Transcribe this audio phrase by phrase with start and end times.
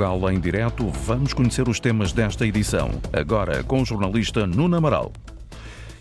[0.00, 2.90] Portugal em direto, vamos conhecer os temas desta edição.
[3.12, 5.12] Agora com o jornalista Nuno Amaral.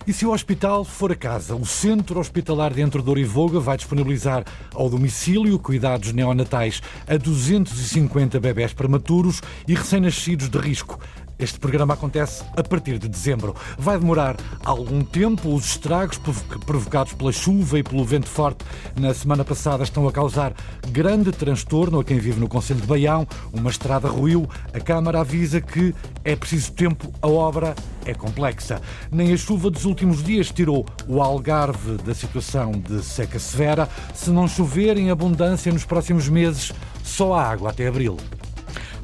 [0.08, 3.60] E se o hospital for a casa, o Centro Hospitalar de Entre Douro e Voga
[3.60, 4.44] vai disponibilizar
[4.74, 11.00] ao domicílio cuidados neonatais a 250 bebés prematuros e recém-nascidos de risco.
[11.40, 13.56] Este programa acontece a partir de dezembro.
[13.78, 14.36] Vai demorar
[14.66, 15.56] algum tempo.
[15.56, 16.20] Os estragos
[16.66, 18.66] provocados pela chuva e pelo vento forte
[19.00, 20.54] na semana passada estão a causar
[20.90, 23.26] grande transtorno a quem vive no Conselho de Baião.
[23.54, 24.50] Uma estrada ruiu.
[24.74, 27.10] A Câmara avisa que é preciso tempo.
[27.22, 27.74] A obra
[28.06, 28.82] é complexa.
[29.10, 33.88] Nem a chuva dos últimos dias tirou o Algarve da situação de seca severa.
[34.14, 38.18] Se não chover em abundância nos próximos meses, só há água até abril.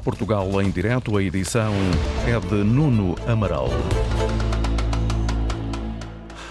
[0.06, 1.72] Portugal em direto, a edição
[2.28, 3.68] é de Nuno Amaral.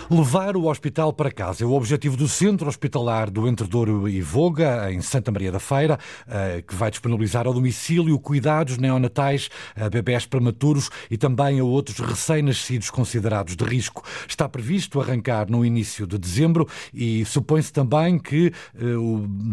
[0.10, 1.64] Levar o hospital para casa.
[1.64, 5.98] É o objetivo do Centro Hospitalar do Entredouro e Voga, em Santa Maria da Feira,
[6.28, 11.98] eh, que vai disponibilizar ao domicílio cuidados neonatais a bebés prematuros e também a outros
[11.98, 14.04] recém-nascidos considerados de risco.
[14.28, 18.82] Está previsto arrancar no início de dezembro e supõe-se também que eh,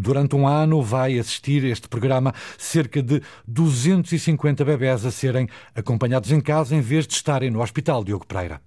[0.03, 6.43] durante um ano vai assistir este programa cerca de 250 bebés a serem acompanhados em
[6.43, 8.05] casa em vez de estarem no Hospital.
[8.05, 8.61] Diogo Pereira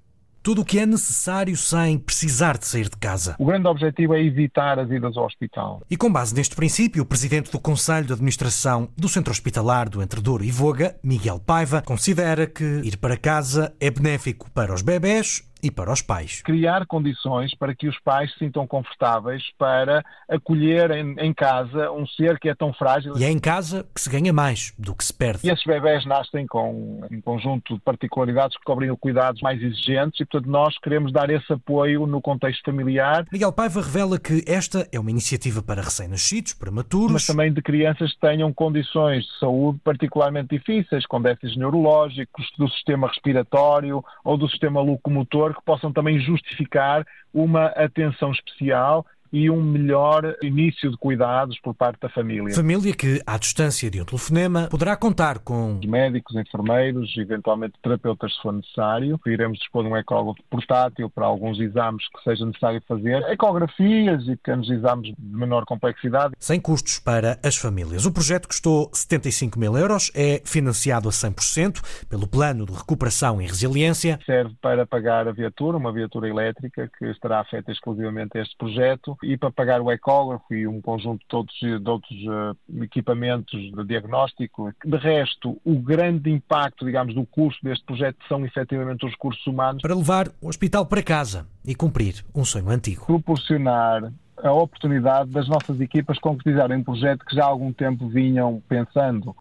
[0.46, 3.36] tudo o que é necessário sem precisar de sair de casa.
[3.40, 5.82] O grande objetivo é evitar as idas ao hospital.
[5.90, 10.04] E com base neste princípio, o presidente do Conselho de Administração do Centro Hospitalar do
[10.04, 15.42] Entredouro e Voga, Miguel Paiva, considera que ir para casa é benéfico para os bebés
[15.62, 16.42] e para os pais.
[16.42, 22.06] Criar condições para que os pais se sintam confortáveis para acolher em, em, casa um
[22.08, 23.18] ser que é tão frágil.
[23.18, 25.48] E é em casa que se ganha mais do que se perde.
[25.48, 30.26] E esses bebés nascem com um conjunto de particularidades que cobrem cuidados mais exigentes e,
[30.26, 33.26] portanto, nós queremos dar esse apoio no contexto familiar.
[33.32, 37.12] Miguel Paiva revela que esta é uma iniciativa para recém-nascidos, prematuros.
[37.12, 42.70] Mas também de crianças que tenham condições de saúde particularmente difíceis, com déficits neurológicos, do
[42.70, 49.62] sistema respiratório ou do sistema locomotor que possam também justificar uma atenção especial e um
[49.62, 52.56] melhor início de cuidados por parte da família.
[52.56, 58.42] Família que, à distância de um telefonema, poderá contar com médicos, enfermeiros, eventualmente terapeutas se
[58.42, 59.20] for necessário.
[59.28, 64.38] Iremos dispor de um ecógrafo portátil para alguns exames que seja necessário fazer, ecografias e
[64.38, 66.34] pequenos exames de menor complexidade.
[66.40, 68.06] Sem custos para as famílias.
[68.06, 73.48] O projeto custou 75 mil euros, é financiado a 100% pelo Plano de Recuperação e
[73.48, 74.18] Resiliência.
[74.26, 79.18] Serve para pagar a viatura, uma viatura elétrica que estará afeta exclusivamente a este projeto
[79.26, 83.84] e para pagar o ecógrafo e um conjunto de outros, de outros uh, equipamentos de
[83.86, 84.72] diagnóstico.
[84.84, 89.82] De resto, o grande impacto, digamos, do custo deste projeto são efetivamente os recursos humanos.
[89.82, 93.06] Para levar o hospital para casa e cumprir um sonho antigo.
[93.06, 98.62] Proporcionar a oportunidade das nossas equipas concretizarem um projeto que já há algum tempo vinham
[98.68, 99.36] pensando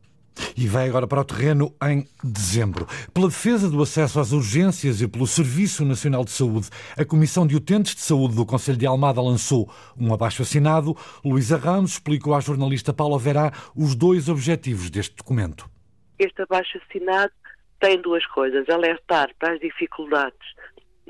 [0.57, 2.87] e vai agora para o terreno em dezembro.
[3.13, 7.57] Pela defesa do acesso às urgências e pelo Serviço Nacional de Saúde, a Comissão de
[7.57, 10.97] Utentes de Saúde do Conselho de Almada lançou um abaixo-assinado.
[11.25, 15.69] Luísa Ramos explicou à jornalista Paula Verá os dois objetivos deste documento.
[16.19, 17.33] Este abaixo-assinado
[17.81, 20.55] tem duas coisas: alertar para as dificuldades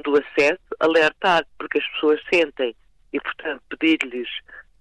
[0.02, 2.74] do acesso, alertar porque as pessoas sentem
[3.12, 4.28] e, portanto, pedir-lhes,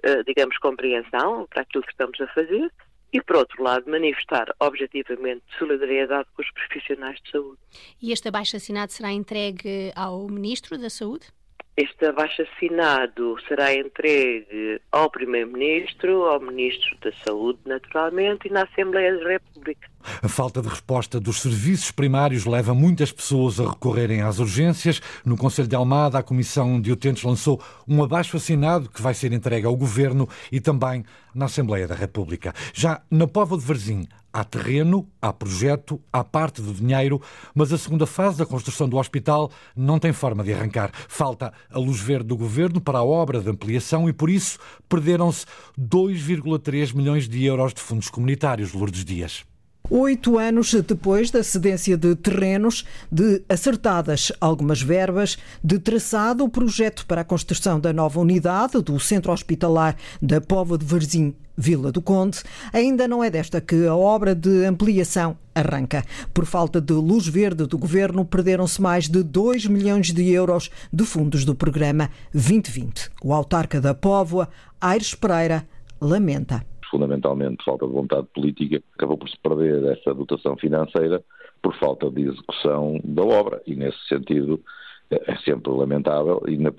[0.02, 2.72] eh, digamos, compreensão para aquilo que estamos a fazer
[3.14, 7.60] e, por outro lado, manifestar objetivamente solidariedade com os profissionais de saúde.
[8.02, 11.28] E este abaixo-assinado será entregue ao Ministro da Saúde?
[11.76, 19.28] Este abaixo-assinado será entregue ao Primeiro-Ministro, ao Ministro da Saúde, naturalmente, e na Assembleia da
[19.28, 19.90] República.
[20.22, 25.02] A falta de resposta dos serviços primários leva muitas pessoas a recorrerem às urgências.
[25.26, 29.66] No Conselho de Almada, a Comissão de Utentes lançou um abaixo-assinado que vai ser entregue
[29.66, 32.54] ao Governo e também na Assembleia da República.
[32.72, 37.22] Já na Póvoa de Varzim, Há terreno, há projeto, há parte do dinheiro,
[37.54, 40.92] mas a segunda fase da construção do hospital não tem forma de arrancar.
[41.08, 44.58] Falta a luz verde do governo para a obra de ampliação e, por isso,
[44.90, 45.46] perderam-se
[45.80, 49.46] 2,3 milhões de euros de fundos comunitários, Lourdes Dias.
[49.90, 57.06] Oito anos depois da cedência de terrenos, de acertadas algumas verbas, de traçado o projeto
[57.06, 62.02] para a construção da nova unidade do Centro Hospitalar da Póvoa de Varzim, Vila do
[62.02, 62.42] Conde,
[62.72, 66.04] ainda não é desta que a obra de ampliação arranca.
[66.34, 71.04] Por falta de luz verde do governo, perderam-se mais de 2 milhões de euros de
[71.04, 73.12] fundos do programa 2020.
[73.24, 74.50] O autarca da Póvoa,
[74.82, 75.68] Aires Pereira,
[76.02, 81.24] lamenta fundamentalmente falta de vontade política, acabou por se perder essa dotação financeira
[81.60, 83.64] por falta de execução da obra.
[83.66, 84.62] E, nesse sentido,
[85.10, 86.72] é sempre lamentável e na,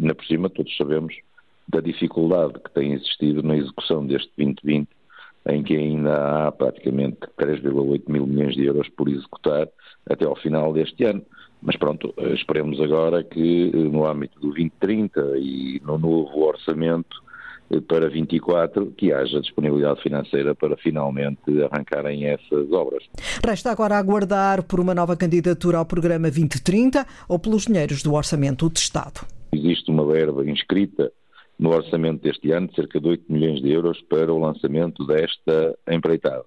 [0.00, 1.14] na por cima todos sabemos
[1.68, 4.88] da dificuldade que tem existido na execução deste 2020,
[5.48, 9.68] em que ainda há praticamente 3,8 mil milhões de euros por executar
[10.08, 11.22] até ao final deste ano.
[11.60, 17.22] Mas pronto, esperemos agora que no âmbito do 2030 e no novo orçamento
[17.80, 23.04] para 24 que haja disponibilidade financeira para finalmente arrancarem essas obras.
[23.44, 28.68] Resta agora aguardar por uma nova candidatura ao programa 2030 ou pelos dinheiros do orçamento
[28.68, 29.20] do Estado.
[29.52, 31.12] Existe uma verba inscrita
[31.62, 36.44] no orçamento deste ano cerca de 8 milhões de euros para o lançamento desta empreitada.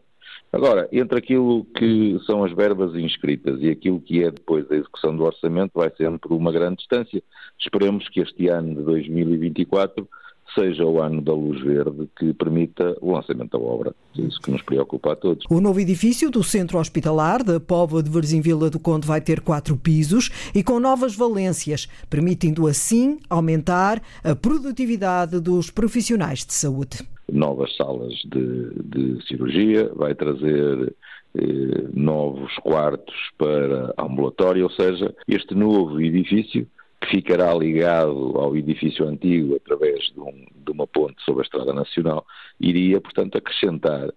[0.51, 5.15] Agora, entre aquilo que são as verbas inscritas e aquilo que é depois a execução
[5.15, 7.23] do orçamento, vai sempre uma grande distância.
[7.57, 10.05] Esperemos que este ano de 2024
[10.53, 13.95] seja o ano da luz verde que permita o lançamento da obra.
[14.17, 15.45] É isso que nos preocupa a todos.
[15.49, 19.41] O novo edifício do Centro Hospitalar da Póvoa de Varzim Vila do Conde vai ter
[19.41, 26.99] quatro pisos e com novas valências, permitindo assim aumentar a produtividade dos profissionais de saúde.
[27.31, 30.93] Novas salas de, de cirurgia, vai trazer
[31.37, 36.67] eh, novos quartos para ambulatório, ou seja, este novo edifício
[37.05, 41.73] que ficará ligado ao edifício antigo através de, um, de uma ponte sobre a Estrada
[41.73, 42.25] Nacional,
[42.59, 44.11] iria, portanto, acrescentar,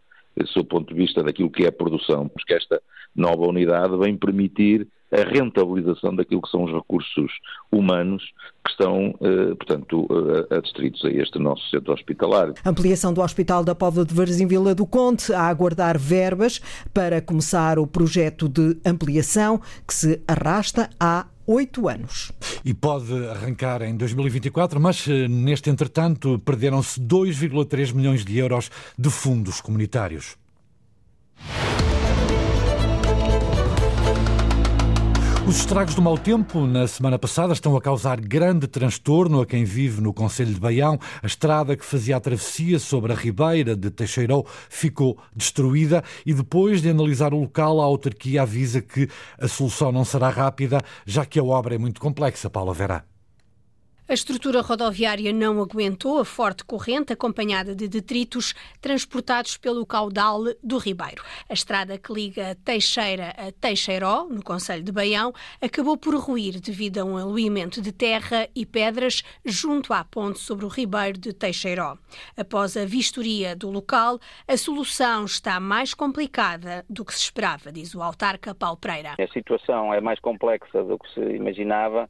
[0.55, 2.81] do ponto de vista daquilo que é a produção, porque esta
[3.15, 7.33] nova unidade vem permitir a rentabilização daquilo que são os recursos
[7.73, 8.23] humanos
[8.63, 10.07] que estão, eh, portanto,
[10.51, 12.53] eh, adstritos a este nosso centro hospitalar.
[12.65, 16.61] Ampliação do Hospital da Póvoa de Varzim Vila do Conte a aguardar verbas
[16.93, 22.31] para começar o projeto de ampliação que se arrasta há oito anos.
[22.63, 29.09] E pode arrancar em 2024, mas eh, neste entretanto perderam-se 2,3 milhões de euros de
[29.09, 30.37] fundos comunitários.
[35.49, 39.65] Os estragos do mau tempo na semana passada estão a causar grande transtorno a quem
[39.65, 40.99] vive no Conselho de Baião.
[41.23, 46.83] A estrada que fazia a travessia sobre a Ribeira de Teixeirão ficou destruída e depois
[46.83, 49.09] de analisar o local, a autarquia avisa que
[49.39, 53.18] a solução não será rápida, já que a obra é muito complexa, Paula Vera.
[54.11, 60.79] A estrutura rodoviária não aguentou a forte corrente acompanhada de detritos transportados pelo caudal do
[60.79, 61.23] Ribeiro.
[61.47, 66.97] A estrada que liga Teixeira a Teixeiró, no Conselho de Baião, acabou por ruir devido
[66.97, 71.99] a um aluimento de terra e pedras junto à ponte sobre o Ribeiro de Teixeiró.
[72.35, 74.19] Após a vistoria do local,
[74.49, 79.17] a solução está mais complicada do que se esperava, diz o autarca Paulo Pereira.
[79.21, 82.09] A situação é mais complexa do que se imaginava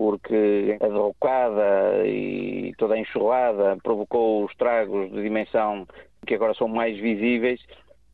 [0.00, 5.86] porque a derrocada e toda a enxurrada provocou estragos de dimensão
[6.26, 7.60] que agora são mais visíveis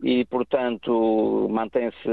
[0.02, 2.08] e, portanto, mantém-se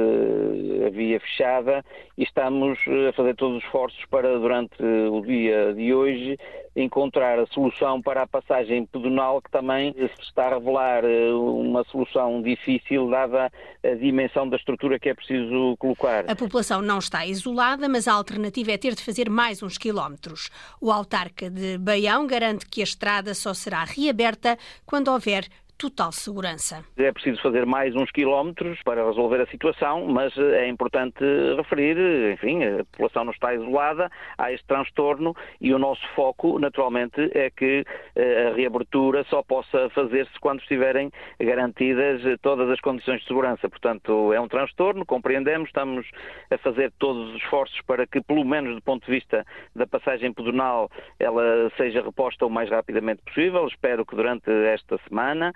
[0.86, 1.84] a via fechada
[2.18, 6.38] e estamos a fazer todos os esforços para, durante o dia de hoje,
[6.76, 11.84] encontrar a solução para a passagem pedonal, que também se está a revelar eh, uma
[11.86, 13.52] solução difícil, dada
[13.84, 16.30] a dimensão da estrutura que é preciso colocar.
[16.30, 20.50] A população não está isolada, mas a alternativa é ter de fazer mais uns quilómetros.
[20.82, 25.48] O autarca de Baião garante que a estrada só será reaberta quando houver
[25.84, 26.82] total segurança.
[26.96, 31.22] É preciso fazer mais uns quilómetros para resolver a situação, mas eh, é importante
[31.58, 31.98] referir,
[32.32, 37.50] enfim, a população não está isolada, há este transtorno e o nosso foco, naturalmente, é
[37.50, 37.84] que
[38.16, 43.68] eh, a reabertura só possa fazer-se quando estiverem garantidas eh, todas as condições de segurança.
[43.68, 46.08] Portanto, é um transtorno, compreendemos, estamos
[46.50, 50.32] a fazer todos os esforços para que, pelo menos do ponto de vista da passagem
[50.32, 53.68] pedonal, ela seja reposta o mais rapidamente possível.
[53.68, 55.52] Espero que durante esta semana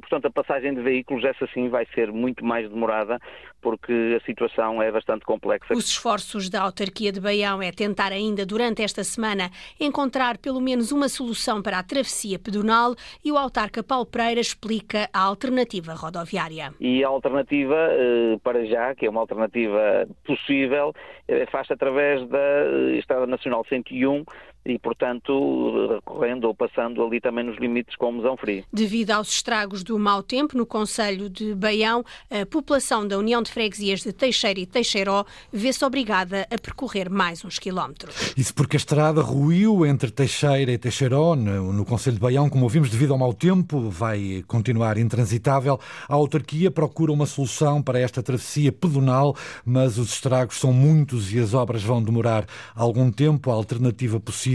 [0.00, 3.18] portanto, a passagem de veículos, essa sim vai ser muito mais demorada,
[3.60, 5.72] porque a situação é bastante complexa.
[5.74, 10.92] Os esforços da autarquia de Baião é tentar ainda durante esta semana encontrar pelo menos
[10.92, 12.94] uma solução para a travessia pedonal
[13.24, 16.74] e o autarca Paulo Pereira explica a alternativa rodoviária.
[16.80, 20.92] E a alternativa, eh, para já, que é uma alternativa possível,
[21.28, 24.24] eh, faz-se através da eh, Estrada Nacional 101,
[24.64, 28.64] e, portanto, recorrendo ou passando ali também nos limites com o mesão frio.
[28.72, 33.50] Devido aos estragos do mau tempo no Conselho de Baião, a população da União de
[33.50, 38.34] Freguesias de Teixeira e Teixeiró vê-se obrigada a percorrer mais uns quilómetros.
[38.36, 42.64] Isso porque a estrada ruiu entre Teixeira e Teixeiró, no, no Conselho de Baião, como
[42.64, 45.80] ouvimos, devido ao mau tempo, vai continuar intransitável.
[46.08, 51.40] A autarquia procura uma solução para esta travessia pedonal, mas os estragos são muitos e
[51.40, 53.50] as obras vão demorar algum tempo.
[53.50, 54.51] A alternativa possível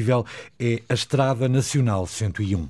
[0.59, 2.67] é a Estrada Nacional 101.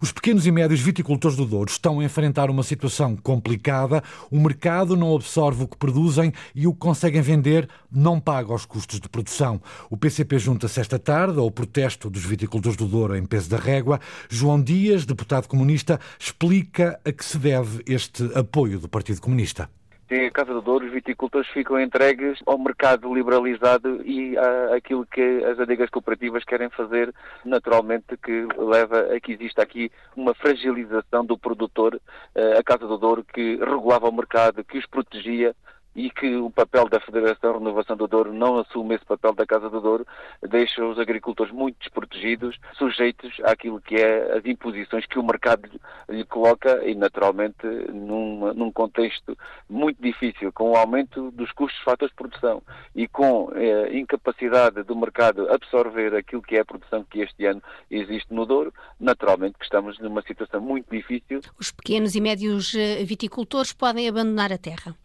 [0.00, 4.02] Os pequenos e médios viticultores do Douro estão a enfrentar uma situação complicada.
[4.30, 8.66] O mercado não absorve o que produzem e o que conseguem vender não paga os
[8.66, 9.60] custos de produção.
[9.88, 13.98] O PCP junta-se esta tarde ao protesto dos viticultores do Douro em peso da régua.
[14.28, 19.70] João Dias, deputado comunista, explica a que se deve este apoio do Partido Comunista
[20.08, 24.36] tem a Casa do Douro, os viticultores ficam entregues ao mercado liberalizado e
[24.74, 27.12] àquilo que as adegas cooperativas querem fazer,
[27.44, 32.00] naturalmente que leva a que exista aqui uma fragilização do produtor,
[32.34, 35.54] eh, a Casa do Douro, que regulava o mercado, que os protegia,
[35.94, 39.70] e que o papel da Federação Renovação do Douro não assume esse papel da Casa
[39.70, 40.06] do Douro,
[40.42, 45.68] deixa os agricultores muito desprotegidos, sujeitos àquilo que é as imposições que o mercado
[46.08, 49.36] lhe coloca e, naturalmente, num, num contexto
[49.68, 52.62] muito difícil, com o aumento dos custos de fatores de produção
[52.94, 57.62] e com eh, incapacidade do mercado absorver aquilo que é a produção que este ano
[57.90, 61.40] existe no Douro, naturalmente que estamos numa situação muito difícil.
[61.58, 64.96] Os pequenos e médios eh, viticultores podem abandonar a terra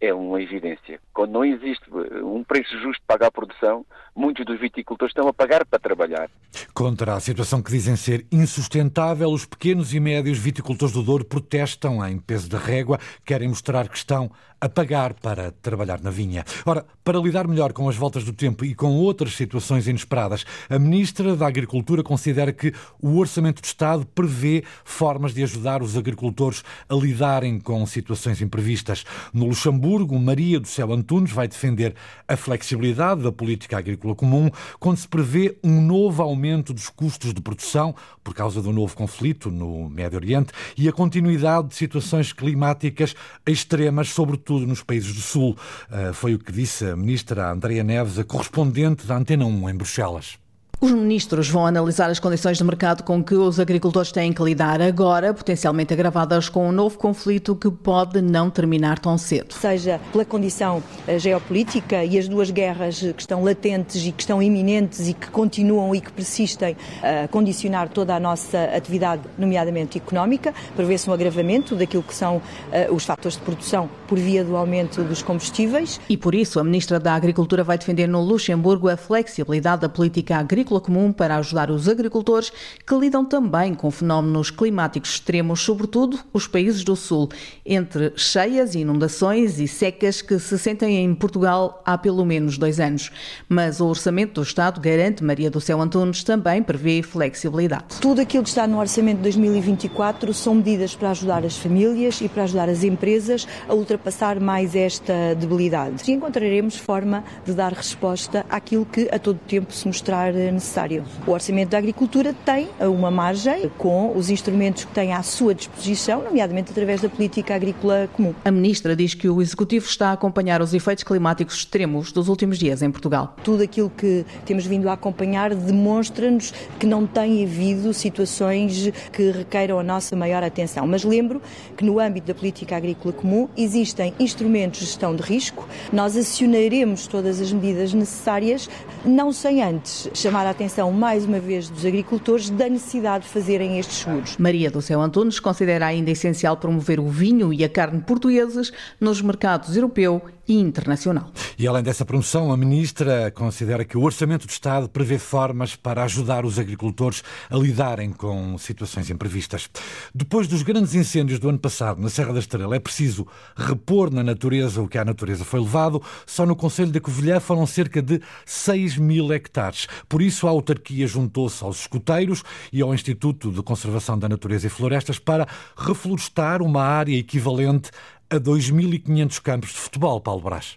[0.00, 1.00] é uma evidência.
[1.12, 3.84] Quando não existe eh, um preço justo para a produção,
[4.14, 6.28] muitos dos viticultores estão a pagar para trabalhar.
[6.74, 12.06] Contra a situação que dizem ser insustentável, os pequenos e médios viticultores do Douro protestam
[12.06, 16.44] em peso de régua, querem mostrar que estão a pagar para trabalhar na vinha.
[16.64, 20.78] Ora, para lidar melhor com as voltas do tempo e com outras situações inesperadas, a
[20.78, 26.64] Ministra da Agricultura considera que o Orçamento de Estado prevê formas de ajudar os agricultores
[26.88, 29.04] a lidarem com situações imprevistas.
[29.32, 29.85] No Luxemburgo,
[30.20, 31.94] Maria do Céu Antunes vai defender
[32.26, 34.50] a flexibilidade da política agrícola comum
[34.80, 39.50] quando se prevê um novo aumento dos custos de produção por causa do novo conflito
[39.50, 43.14] no Médio Oriente e a continuidade de situações climáticas
[43.46, 45.56] extremas, sobretudo nos países do Sul.
[45.88, 49.74] Ah, foi o que disse a ministra Andrea Neves, a correspondente da Antena 1 em
[49.76, 50.45] Bruxelas.
[50.78, 54.82] Os ministros vão analisar as condições de mercado com que os agricultores têm que lidar
[54.82, 59.54] agora, potencialmente agravadas com um novo conflito que pode não terminar tão cedo.
[59.54, 64.42] Seja pela condição eh, geopolítica e as duas guerras que estão latentes e que estão
[64.42, 70.52] iminentes e que continuam e que persistem a condicionar toda a nossa atividade, nomeadamente económica,
[70.76, 75.02] prevê-se um agravamento daquilo que são uh, os fatores de produção por via do aumento
[75.02, 75.98] dos combustíveis.
[76.06, 80.36] E por isso a ministra da Agricultura vai defender no Luxemburgo a flexibilidade da política
[80.36, 82.52] agrícola agrícola comum para ajudar os agricultores
[82.84, 87.28] que lidam também com fenómenos climáticos extremos, sobretudo os países do Sul,
[87.64, 93.12] entre cheias, inundações e secas que se sentem em Portugal há pelo menos dois anos.
[93.48, 98.00] Mas o Orçamento do Estado garante, Maria do Céu Antunes, também prevê flexibilidade.
[98.00, 102.28] Tudo aquilo que está no Orçamento de 2024 são medidas para ajudar as famílias e
[102.28, 106.02] para ajudar as empresas a ultrapassar mais esta debilidade.
[106.10, 111.04] E encontraremos forma de dar resposta àquilo que a todo tempo se mostrar necessário.
[111.26, 116.22] O Orçamento da Agricultura tem uma margem com os instrumentos que tem à sua disposição,
[116.22, 118.34] nomeadamente através da política agrícola comum.
[118.44, 122.58] A ministra diz que o Executivo está a acompanhar os efeitos climáticos extremos dos últimos
[122.58, 123.36] dias em Portugal.
[123.42, 129.78] Tudo aquilo que temos vindo a acompanhar demonstra-nos que não tem havido situações que requeiram
[129.78, 130.86] a nossa maior atenção.
[130.86, 131.40] Mas lembro
[131.76, 135.68] que no âmbito da política agrícola comum existem instrumentos de gestão de risco.
[135.92, 138.68] Nós acionaremos todas as medidas necessárias,
[139.04, 143.78] não sem antes chamar a atenção mais uma vez dos agricultores da necessidade de fazerem
[143.78, 144.36] estes seguros.
[144.36, 149.20] Maria do Céu Antunes considera ainda essencial promover o vinho e a carne portugueses nos
[149.20, 151.30] mercados europeu e internacional.
[151.58, 156.04] E além dessa promoção, a ministra considera que o Orçamento do Estado prevê formas para
[156.04, 159.68] ajudar os agricultores a lidarem com situações imprevistas.
[160.14, 163.26] Depois dos grandes incêndios do ano passado na Serra da Estrela, é preciso
[163.56, 166.02] repor na natureza o que à natureza foi levado.
[166.26, 169.86] Só no Conselho da Covilhã foram cerca de 6 mil hectares.
[170.08, 174.70] Por isso, a autarquia juntou-se aos escuteiros e ao Instituto de Conservação da Natureza e
[174.70, 177.90] Florestas para reflorestar uma área equivalente
[178.30, 180.76] a 2.500 campos de futebol, Paulo Brás.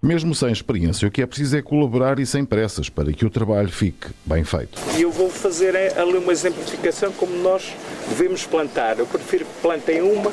[0.00, 3.30] Mesmo sem experiência, o que é preciso é colaborar e sem pressas para que o
[3.30, 4.78] trabalho fique bem feito.
[4.96, 7.74] E eu vou fazer é, ali uma exemplificação como nós
[8.08, 8.98] devemos plantar.
[8.98, 10.32] Eu prefiro que plantem uma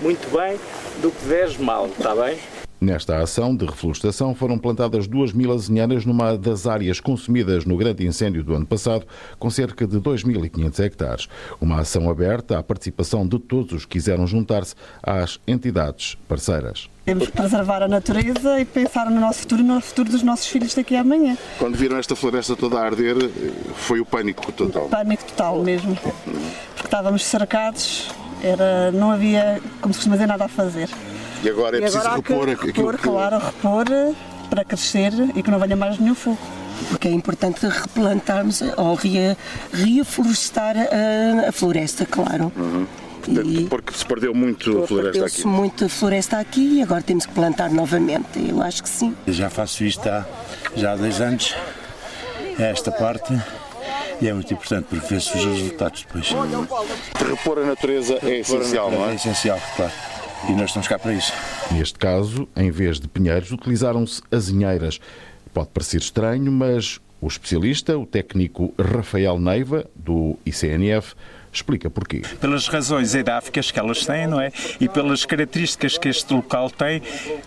[0.00, 0.58] muito bem
[1.00, 2.36] do que 10 mal, está bem?
[2.80, 8.06] Nesta ação de reflorestação foram plantadas duas mil azinheiras numa das áreas consumidas no grande
[8.06, 9.06] incêndio do ano passado,
[9.38, 11.28] com cerca de 2.500 hectares.
[11.60, 16.90] Uma ação aberta à participação de todos os que quiseram juntar-se às entidades parceiras.
[17.04, 20.46] Temos que preservar a natureza e pensar no nosso futuro e no futuro dos nossos
[20.46, 21.36] filhos daqui a amanhã.
[21.58, 23.16] Quando viram esta floresta toda a arder,
[23.74, 24.88] foi o pânico total?
[24.88, 25.94] Pânico total mesmo.
[25.96, 28.10] Porque estávamos cercados,
[28.42, 30.88] era, não havia, como se costuma dizer, nada a fazer.
[31.44, 33.02] E agora é e preciso agora repor aquilo repor, que...
[33.02, 33.84] Claro, repor
[34.48, 36.38] para crescer e que não venha mais nenhum fogo.
[36.88, 38.98] porque é importante replantarmos ou
[39.72, 42.50] reflorestar a, a floresta, claro.
[42.56, 42.86] Uhum.
[43.26, 45.46] E porque se perdeu muito floresta aqui.
[45.46, 48.38] muito floresta aqui e agora temos que plantar novamente.
[48.48, 49.14] Eu acho que sim.
[49.26, 50.26] Eu já faço isto há,
[50.76, 51.54] já há dois anos,
[52.58, 53.34] esta parte,
[54.20, 56.28] e é muito importante porque vê-se os resultados depois.
[57.18, 59.12] Repor a natureza é essencial, não é?
[59.12, 59.92] É essencial, claro.
[60.48, 61.32] E nós estamos cá para isso.
[61.70, 65.00] Neste caso, em vez de pinheiros, utilizaram-se azinheiras.
[65.54, 71.14] Pode parecer estranho, mas o especialista, o técnico Rafael Neiva, do ICNF,
[71.58, 72.22] explica porquê.
[72.40, 74.50] Pelas razões edáficas que elas têm, não é?
[74.80, 77.02] E pelas características que este local tem,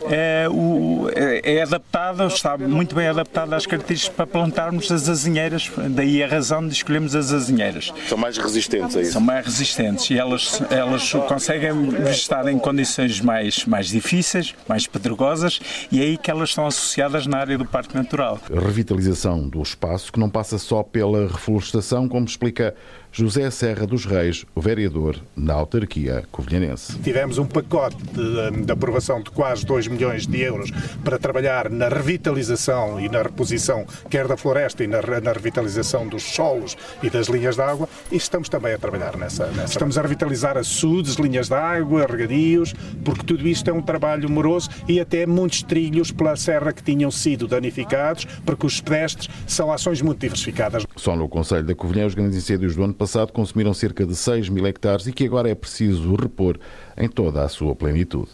[0.09, 5.71] é, o, é, é adaptado, está muito bem adaptado às características para plantarmos as azinheiras,
[5.89, 7.93] daí a razão de escolhermos as azinheiras.
[8.07, 9.13] São mais resistentes a isso?
[9.13, 11.71] São mais resistentes e elas, elas conseguem
[12.09, 15.59] estar em condições mais, mais difíceis, mais pedregosas
[15.91, 18.39] e é aí que elas estão associadas na área do Parque Natural.
[18.55, 22.75] A revitalização do espaço que não passa só pela reflorestação, como explica
[23.11, 26.99] José Serra dos Reis, o vereador na autarquia covilhanense.
[26.99, 30.69] Tivemos um pacote de, de, aprovação de quase 2 milhões de euros
[31.03, 36.21] para trabalhar na revitalização e na reposição, quer da floresta e na, na revitalização dos
[36.21, 39.73] solos e das linhas de água, e estamos também a trabalhar nessa, nessa.
[39.73, 44.69] Estamos a revitalizar açudes, linhas de água, regadios, porque tudo isto é um trabalho moroso
[44.87, 50.03] e até muitos trilhos pela serra que tinham sido danificados, porque os pedestres são ações
[50.03, 50.85] muito diversificadas.
[50.95, 54.15] Só no Conselho da Covilhã, os grandes incêndios do ano passado passado consumiram cerca de
[54.15, 56.59] 6 mil hectares e que agora é preciso repor
[56.97, 58.29] em toda a sua plenitude.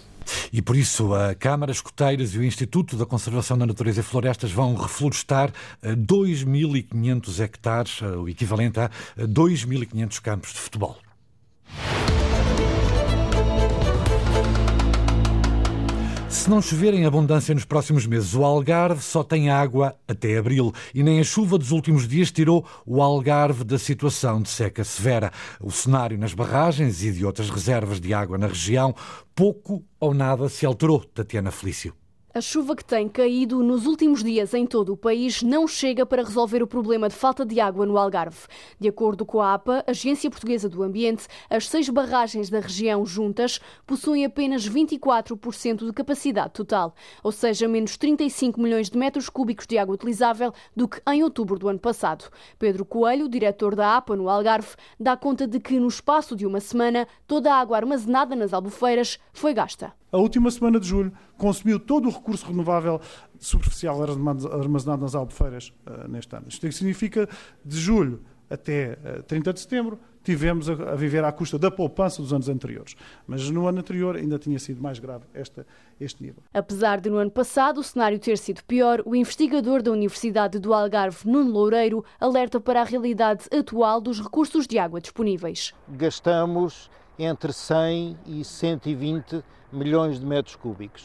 [0.52, 4.52] E por isso a Câmara, Escoteiras e o Instituto da Conservação da Natureza e Florestas
[4.52, 5.52] vão reflorestar
[5.84, 10.98] 2.500 eh, hectares, eh, o equivalente a 2.500 campos de futebol.
[16.34, 20.74] Se não chover em abundância nos próximos meses, o Algarve só tem água até abril
[20.94, 25.32] e nem a chuva dos últimos dias tirou o Algarve da situação de seca severa.
[25.62, 28.94] O cenário nas barragens e de outras reservas de água na região
[29.34, 31.94] pouco ou nada se alterou, Tatiana Felício.
[32.36, 36.24] A chuva que tem caído nos últimos dias em todo o país não chega para
[36.24, 38.48] resolver o problema de falta de água no Algarve.
[38.80, 43.62] De acordo com a APA, Agência Portuguesa do Ambiente, as seis barragens da região juntas
[43.86, 49.78] possuem apenas 24% de capacidade total, ou seja, menos 35 milhões de metros cúbicos de
[49.78, 52.32] água utilizável do que em outubro do ano passado.
[52.58, 56.60] Pedro Coelho, diretor da APA no Algarve, dá conta de que no espaço de uma
[56.60, 61.80] semana toda a água armazenada nas albufeiras foi gasta a última semana de julho consumiu
[61.80, 63.02] todo o recurso renovável
[63.40, 66.46] superficial armazenado nas albufeiras uh, neste ano.
[66.48, 67.28] Isto significa
[67.66, 71.70] de julho até uh, eh, 30 de setembro tivemos a, a, viver à custa da
[71.70, 72.96] poupança dos anos anteriores.
[73.28, 75.66] Mas no ano anterior ainda tinha sido mais grave esta,
[76.00, 76.42] este nível.
[76.54, 80.74] Apesar de no ano passado o cenário ter sido pior, o investigador da Universidade do
[80.74, 85.74] Algarve, Nuno Loureiro, alerta para a realidade atual dos recursos de água disponíveis.
[85.90, 91.04] Gastamos entre 100 e 120 milhões de metros cúbicos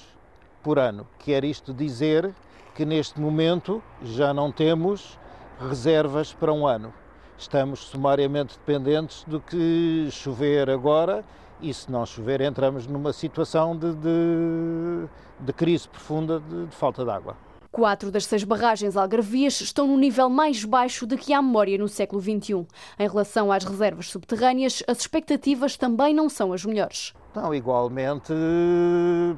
[0.63, 1.07] por ano.
[1.19, 2.35] Quer isto dizer
[2.75, 5.19] que neste momento já não temos
[5.61, 6.93] reservas para um ano.
[7.37, 11.25] Estamos sumariamente dependentes do que chover agora
[11.61, 15.09] e se não chover entramos numa situação de, de,
[15.41, 17.48] de crise profunda de, de falta de água.
[17.71, 21.87] Quatro das seis barragens algarvias estão no nível mais baixo de que há memória no
[21.87, 22.67] século XXI.
[22.99, 27.13] Em relação às reservas subterrâneas, as expectativas também não são as melhores.
[27.29, 28.33] Estão igualmente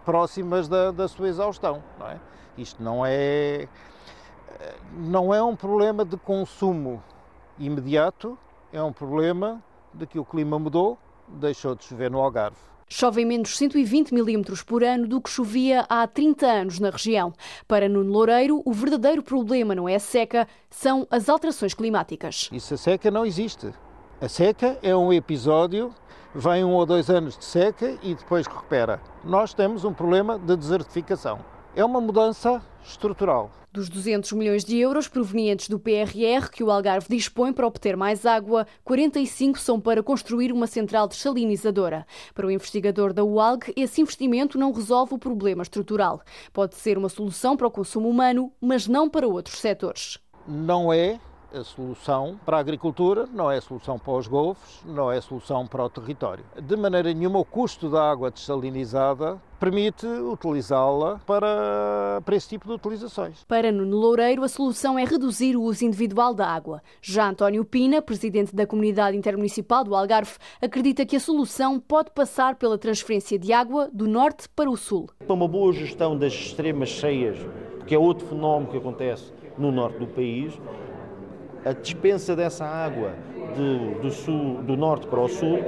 [0.04, 1.82] próximas da, da sua exaustão.
[1.98, 2.20] Não é?
[2.56, 3.68] Isto não é,
[4.96, 7.02] não é um problema de consumo
[7.58, 8.38] imediato,
[8.72, 9.62] é um problema
[9.92, 10.96] de que o clima mudou,
[11.28, 12.70] deixou de chover no Algarve.
[12.92, 17.32] Chovem menos 120 milímetros por ano do que chovia há 30 anos na região.
[17.68, 22.50] Para Nuno Loureiro, o verdadeiro problema não é a seca, são as alterações climáticas.
[22.52, 23.72] Isso a seca não existe.
[24.20, 25.94] A seca é um episódio,
[26.34, 29.00] vem um ou dois anos de seca e depois recupera.
[29.22, 31.38] Nós temos um problema de desertificação.
[31.76, 33.48] É uma mudança estrutural.
[33.72, 38.26] Dos 200 milhões de euros provenientes do PRR que o Algarve dispõe para obter mais
[38.26, 42.04] água, 45 são para construir uma central desalinizadora.
[42.34, 46.20] Para o investigador da UALG, esse investimento não resolve o problema estrutural.
[46.52, 50.18] Pode ser uma solução para o consumo humano, mas não para outros setores.
[50.48, 51.20] Não é
[51.52, 55.22] a solução para a agricultura, não é a solução para os golfos, não é a
[55.22, 56.44] solução para o território.
[56.60, 62.72] De maneira nenhuma, o custo da água dessalinizada permite utilizá-la para, para esse tipo de
[62.72, 63.44] utilizações.
[63.44, 66.82] Para Nuno Loureiro, a solução é reduzir o uso individual da água.
[67.02, 70.32] Já António Pina, presidente da Comunidade Intermunicipal do Algarve,
[70.62, 75.10] acredita que a solução pode passar pela transferência de água do norte para o sul.
[75.18, 77.36] Para uma boa gestão das extremas cheias,
[77.86, 80.58] que é outro fenómeno que acontece no norte do país,
[81.64, 83.12] a dispensa dessa água
[83.54, 85.58] de, do, sul, do norte para o sul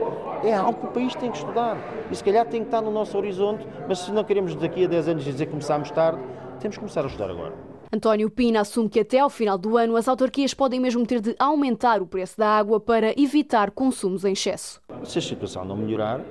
[0.42, 1.76] é algo que o país tem que estudar.
[2.10, 4.88] E se calhar tem que estar no nosso horizonte, mas se não queremos daqui a
[4.88, 6.20] 10 anos dizer que começámos tarde,
[6.60, 7.52] temos que começar a estudar agora.
[7.94, 11.36] António Pina assume que até ao final do ano as autarquias podem mesmo ter de
[11.38, 14.80] aumentar o preço da água para evitar consumos em excesso.
[15.04, 16.22] Se a situação não melhorar,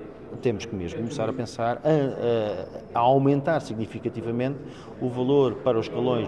[0.41, 4.58] temos que mesmo começar a pensar a, a, a aumentar significativamente
[5.00, 6.28] o valor para os escalões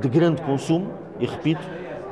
[0.00, 1.60] de grande consumo, e repito,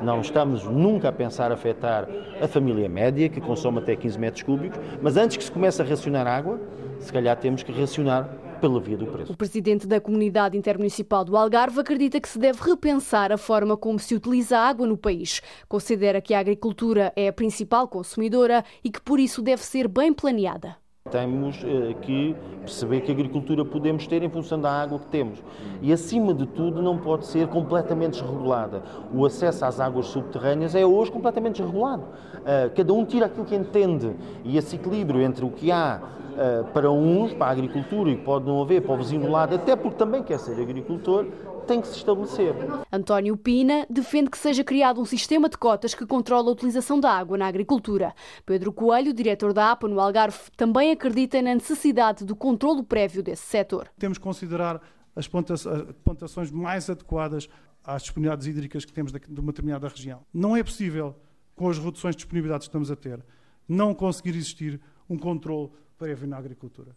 [0.03, 2.09] não estamos nunca a pensar afetar
[2.41, 5.85] a família média, que consome até 15 metros cúbicos, mas antes que se comece a
[5.85, 6.61] racionar água,
[6.99, 8.29] se calhar temos que racionar
[8.61, 9.33] pela via do preço.
[9.33, 13.99] O presidente da Comunidade Intermunicipal do Algarve acredita que se deve repensar a forma como
[13.99, 15.41] se utiliza a água no país.
[15.69, 20.13] Considera que a agricultura é a principal consumidora e que por isso deve ser bem
[20.13, 20.77] planeada.
[21.11, 25.43] Temos eh, que perceber que agricultura podemos ter em função da água que temos.
[25.81, 28.83] E, acima de tudo, não pode ser completamente desregulada.
[29.13, 32.03] O acesso às águas subterrâneas é hoje completamente desregulado.
[32.03, 34.15] Uh, cada um tira aquilo que entende.
[34.45, 38.47] E esse equilíbrio entre o que há uh, para uns, para a agricultura, e pode
[38.47, 41.27] não haver para o vizinho do lado, até porque também quer ser agricultor,
[41.69, 42.55] tem que se estabelecer.
[42.91, 47.13] António Pina defende que seja criado um sistema de cotas que controle a utilização da
[47.13, 48.15] água na agricultura.
[48.47, 53.45] Pedro Coelho, diretor da APA no Algarve, também acredita na necessidade do controle prévio desse
[53.45, 53.89] setor.
[53.99, 54.81] Temos que considerar
[55.15, 57.49] as plantações mais adequadas
[57.85, 60.23] às disponibilidades hídricas que temos de uma determinada região.
[60.33, 61.15] Não é possível,
[61.55, 63.23] com as reduções de disponibilidade que estamos a ter,
[63.69, 66.97] não conseguir existir um controle prévio na agricultura.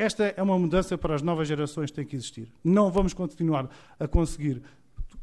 [0.00, 2.50] Esta é uma mudança para as novas gerações que tem que existir.
[2.64, 4.62] Não vamos continuar a conseguir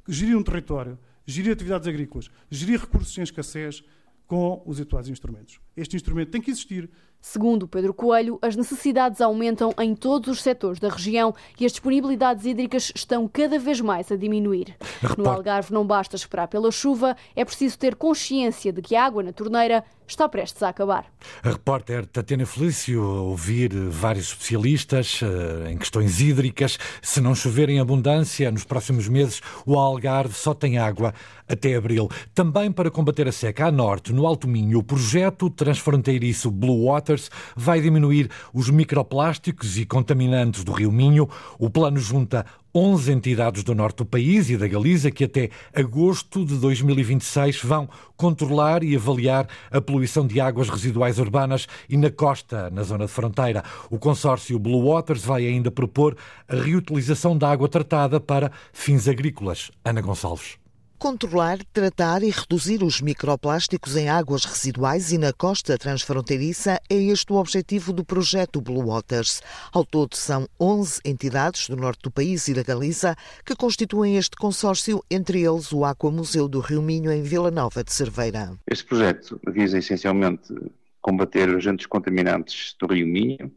[0.08, 3.84] gerir um território, gerir atividades agrícolas, gerir recursos em escassez
[4.28, 5.60] com os atuais instrumentos.
[5.76, 10.80] Este instrumento tem que existir, Segundo Pedro Coelho, as necessidades aumentam em todos os setores
[10.80, 14.76] da região e as disponibilidades hídricas estão cada vez mais a diminuir.
[15.18, 19.24] No Algarve não basta esperar pela chuva, é preciso ter consciência de que a água
[19.24, 21.06] na torneira está prestes a acabar.
[21.44, 26.78] A repórter Tatiana Felício ouvir vários especialistas uh, em questões hídricas.
[27.02, 31.14] Se não chover em abundância nos próximos meses, o Algarve só tem água
[31.48, 32.10] até abril.
[32.34, 37.30] Também para combater a seca a norte, no Alto Minho, o projeto transfronteiriço Blue Waters
[37.56, 41.30] vai diminuir os microplásticos e contaminantes do Rio Minho.
[41.60, 42.46] O plano junta
[42.78, 47.90] 11 entidades do norte do país e da Galiza que até agosto de 2026 vão
[48.16, 53.12] controlar e avaliar a poluição de águas residuais urbanas e na costa, na zona de
[53.12, 53.64] fronteira.
[53.90, 56.16] O consórcio Blue Waters vai ainda propor
[56.48, 59.72] a reutilização da água tratada para fins agrícolas.
[59.84, 60.67] Ana Gonçalves.
[61.00, 67.32] Controlar, tratar e reduzir os microplásticos em águas residuais e na costa transfronteiriça é este
[67.32, 69.44] o objetivo do projeto Blue Waters.
[69.72, 74.36] Ao todo, são 11 entidades do norte do país e da Galiza que constituem este
[74.38, 78.58] consórcio, entre eles o Aqua Museu do Rio Minho, em Vila Nova de Cerveira.
[78.66, 80.52] Este projeto visa essencialmente
[81.00, 83.52] combater os agentes contaminantes do Rio Minho,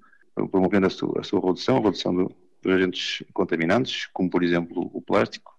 [0.51, 2.31] promovendo a sua, a sua redução, a redução do,
[2.63, 5.59] dos agentes contaminantes, como por exemplo o plástico,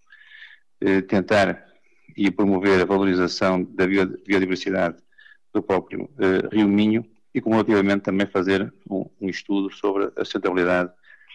[0.79, 1.70] eh, tentar
[2.15, 4.97] e promover a valorização da biodiversidade
[5.53, 10.91] do próprio uh, Rio Minho e, cumulativamente, também fazer um, um estudo sobre a sustentabilidade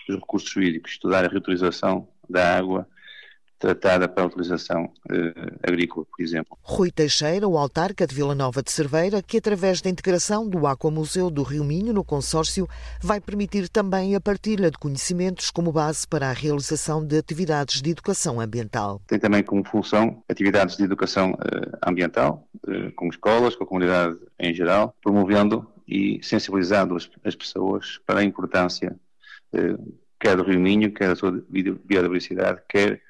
[0.07, 2.87] dos recursos hídricos, estudar a reutilização da água
[3.59, 6.59] tratada para a utilização eh, agrícola, por exemplo.
[6.62, 11.31] Rui Teixeira, o autarca de Vila Nova de Cerveira, que através da integração do Aquamuseu
[11.31, 12.69] do Rio Minho no consórcio,
[13.03, 17.90] vai permitir também a partilha de conhecimentos como base para a realização de atividades de
[17.90, 19.01] educação ambiental.
[19.07, 24.16] Tem também como função atividades de educação eh, ambiental, eh, com escolas, com a comunidade
[24.38, 28.95] em geral, promovendo e sensibilizando as, as pessoas para a importância
[30.21, 33.01] quer do Rio Minho, quer da sua biodiversidade, quer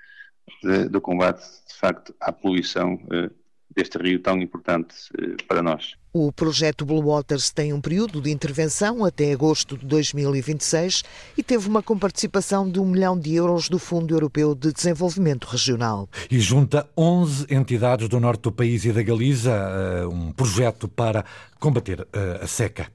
[0.63, 3.31] de, do combate, de facto, à poluição eh,
[3.75, 5.95] deste rio tão importante eh, para nós.
[6.13, 11.03] O projeto Blue Waters tem um período de intervenção até agosto de 2026
[11.37, 16.09] e teve uma comparticipação de um milhão de euros do Fundo Europeu de Desenvolvimento Regional.
[16.31, 21.23] E junta 11 entidades do norte do país e da Galiza, eh, um projeto para
[21.61, 22.07] combater
[22.43, 22.91] a seca.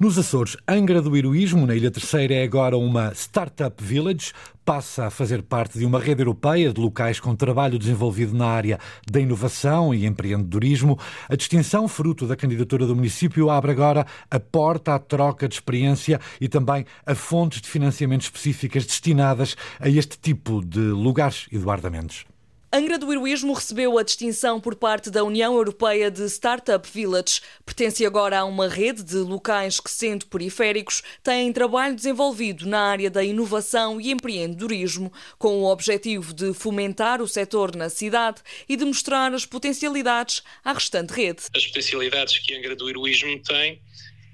[0.00, 4.32] Nos Açores, Angra do Heroísmo, na Ilha Terceira, é agora uma Startup Village.
[4.64, 8.78] Passa a fazer parte de uma rede europeia de locais com trabalho desenvolvido na área
[9.10, 10.96] da inovação e empreendedorismo.
[11.28, 16.20] A distinção, fruto da candidatura do município, abre agora a porta à troca de experiência
[16.40, 22.24] e também a fontes de financiamento específicas destinadas a este tipo de lugares, Eduardo Mendes.
[22.70, 27.40] Angra do Heroísmo recebeu a distinção por parte da União Europeia de Startup Village.
[27.64, 33.08] Pertence agora a uma rede de locais que, sendo periféricos, têm trabalho desenvolvido na área
[33.08, 38.84] da inovação e empreendedorismo, com o objetivo de fomentar o setor na cidade e de
[38.84, 41.44] mostrar as potencialidades à restante rede.
[41.56, 43.80] As potencialidades que Angra do Heroísmo tem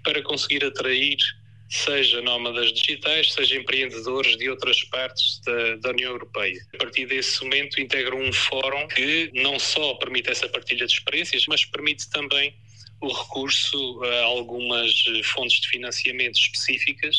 [0.02, 1.18] para conseguir atrair
[1.68, 6.60] seja nómadas digitais, seja empreendedores de outras partes da, da, União Europeia.
[6.74, 11.46] A partir desse momento, integram um fórum que não só permite essa partilha de experiências,
[11.46, 12.54] mas permite também
[13.00, 14.92] o recurso a algumas
[15.24, 17.16] fontes de financiamento específicas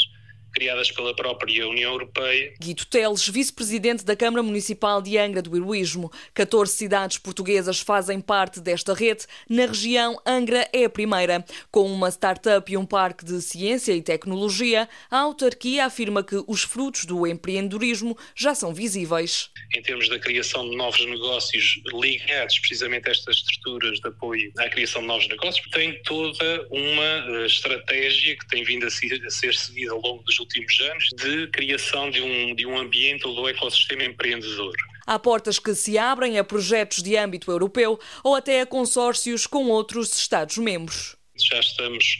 [0.55, 2.53] criadas pela própria União Europeia.
[2.59, 6.09] Guido Teles, vice-presidente da Câmara Municipal de Angra do Heroísmo.
[6.33, 9.25] 14 cidades portuguesas fazem parte desta rede.
[9.49, 11.43] Na região, Angra é a primeira.
[11.69, 16.63] Com uma startup e um parque de ciência e tecnologia, a autarquia afirma que os
[16.63, 19.49] frutos do empreendedorismo já são visíveis.
[19.75, 24.69] Em termos da criação de novos negócios ligados precisamente a estas estruturas de apoio à
[24.69, 29.91] criação de novos negócios, tem toda uma eh, estratégia que tem vindo a ser seguida
[29.91, 34.73] ao longo dos últimos anos de criação de um, de um ambiente do ecossistema empreendedor.
[35.05, 39.65] Há portas que se abrem a projetos de âmbito europeu ou até a consórcios com
[39.65, 41.15] outros Estados-membros.
[41.37, 42.17] Já estamos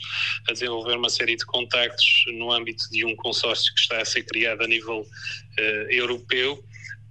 [0.48, 4.22] a desenvolver uma série de contactos no âmbito de um consórcio que está a ser
[4.24, 6.62] criado a nível uh, europeu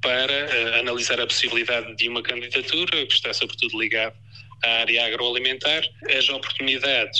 [0.01, 4.15] para uh, analisar a possibilidade de uma candidatura que está sobretudo ligada
[4.63, 5.83] à área agroalimentar.
[6.15, 7.19] As oportunidades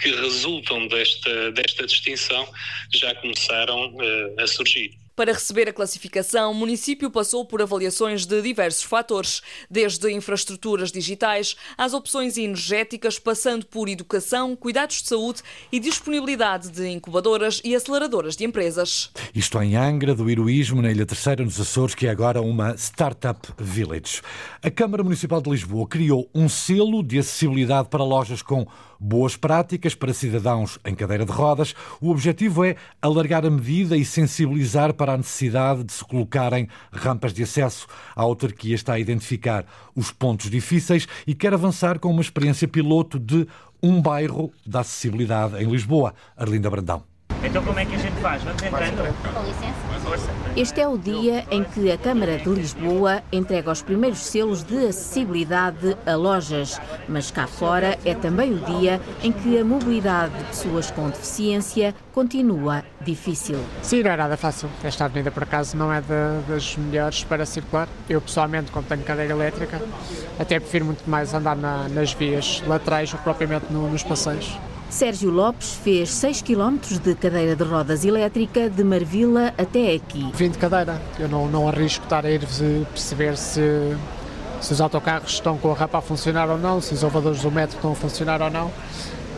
[0.00, 2.48] que resultam desta, desta distinção
[2.92, 4.98] já começaram uh, a surgir.
[5.20, 11.56] Para receber a classificação, o município passou por avaliações de diversos fatores, desde infraestruturas digitais
[11.76, 18.34] às opções energéticas, passando por educação, cuidados de saúde e disponibilidade de incubadoras e aceleradoras
[18.34, 19.10] de empresas.
[19.34, 23.46] Isto em Angra do Heroísmo, na Ilha Terceira, nos Açores, que é agora uma Startup
[23.58, 24.22] Village.
[24.62, 28.66] A Câmara Municipal de Lisboa criou um selo de acessibilidade para lojas com
[29.00, 31.74] boas práticas para cidadãos em cadeira de rodas.
[32.00, 37.32] O objetivo é alargar a medida e sensibilizar para a necessidade de se colocarem rampas
[37.32, 37.86] de acesso.
[38.14, 39.64] A autarquia está a identificar
[39.96, 43.48] os pontos difíceis e quer avançar com uma experiência piloto de
[43.82, 46.14] um bairro da acessibilidade em Lisboa.
[46.36, 47.02] Arlinda Brandão.
[47.42, 48.42] Então como é que a gente faz?
[48.42, 49.34] Vamos entrando?
[49.34, 49.89] Com licença.
[50.56, 54.88] Este é o dia em que a Câmara de Lisboa entrega os primeiros selos de
[54.88, 56.80] acessibilidade a lojas.
[57.08, 61.94] Mas cá fora é também o dia em que a mobilidade de pessoas com deficiência
[62.12, 63.60] continua difícil.
[63.80, 64.68] Sim, não é nada fácil.
[64.82, 66.02] Esta avenida, por acaso, não é
[66.48, 67.88] das melhores para circular.
[68.08, 69.80] Eu, pessoalmente, como tenho cadeira elétrica,
[70.38, 74.58] até prefiro muito mais andar na, nas vias laterais ou propriamente no, nos passeios.
[74.90, 80.28] Sérgio Lopes fez 6 km de cadeira de rodas elétrica de Marvila até aqui.
[80.34, 82.40] Vim de cadeira, eu não, não arrisco estar a ir
[82.92, 83.96] perceber se,
[84.60, 87.52] se os autocarros estão com a rampa a funcionar ou não, se os elevadores do
[87.52, 88.70] metro estão a funcionar ou não,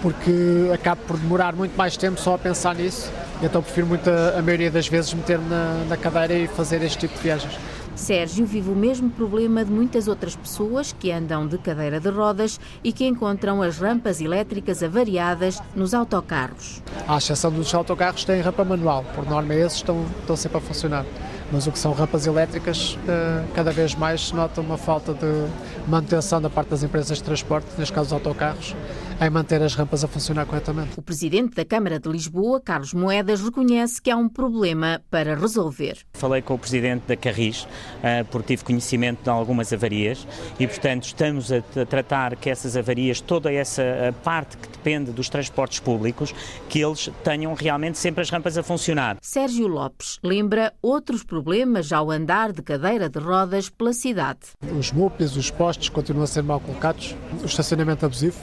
[0.00, 3.12] porque acabo por demorar muito mais tempo só a pensar nisso,
[3.42, 7.00] então prefiro muito a, a maioria das vezes meter-me na, na cadeira e fazer este
[7.00, 7.58] tipo de viagens.
[7.94, 12.58] Sérgio vive o mesmo problema de muitas outras pessoas que andam de cadeira de rodas
[12.82, 16.82] e que encontram as rampas elétricas avariadas nos autocarros.
[17.06, 19.04] À exceção dos autocarros, têm rampa manual.
[19.14, 21.04] Por norma, esses estão, estão sempre a funcionar.
[21.52, 25.46] Mas o que são rampas elétricas, eh, cada vez mais se nota uma falta de
[25.86, 28.74] manutenção da parte das empresas de transporte, neste caso os autocarros,
[29.26, 30.98] em manter as rampas a funcionar corretamente.
[30.98, 35.98] O presidente da Câmara de Lisboa, Carlos Moedas, reconhece que há um problema para resolver.
[36.14, 37.66] Falei com o presidente da Carris,
[38.02, 40.26] eh, porque tive conhecimento de algumas avarias
[40.58, 43.82] e, portanto, estamos a tratar que essas avarias, toda essa
[44.24, 46.34] parte que depende dos transportes públicos,
[46.68, 49.16] que eles tenham realmente sempre as rampas a funcionar.
[49.22, 54.40] Sérgio Lopes lembra outros problemas ao andar de cadeira de rodas pela cidade.
[54.78, 58.38] Os MUPs, os postos continuam a ser mal colocados, o estacionamento abusivo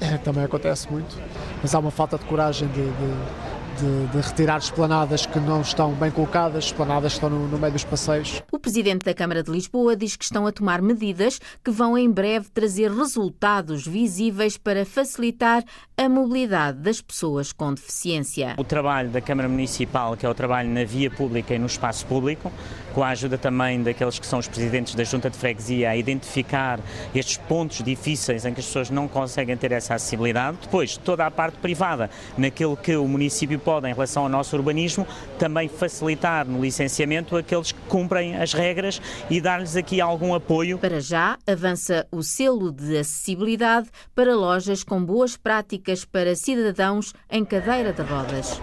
[0.00, 1.16] é, também acontece muito,
[1.62, 5.92] mas há uma falta de coragem de, de de, de, retirar esplanadas que não estão
[5.92, 8.42] bem colocadas, esplanadas que estão no, no, meio dos passeios.
[8.52, 12.10] O Presidente da Câmara de Lisboa diz que estão a tomar medidas que vão em
[12.10, 15.64] breve trazer resultados visíveis para facilitar
[15.96, 18.54] a mobilidade das pessoas com deficiência.
[18.58, 22.06] O trabalho da Câmara Municipal, que é o trabalho na via pública e no espaço
[22.06, 22.52] público,
[22.94, 26.78] com a ajuda também daqueles que são os presidentes da Junta de Freguesia, a identificar
[27.14, 30.58] estes pontos difíceis em que as pessoas não conseguem ter essa acessibilidade.
[30.62, 35.06] Depois, toda a parte privada, naquilo que o município pode, em relação ao nosso urbanismo,
[35.38, 40.78] também facilitar no licenciamento aqueles que cumprem as regras e dar-lhes aqui algum apoio.
[40.78, 47.44] Para já, avança o selo de acessibilidade para lojas com boas práticas para cidadãos em
[47.44, 48.60] cadeira de rodas.